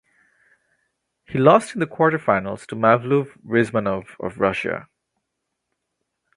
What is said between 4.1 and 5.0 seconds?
of Russia.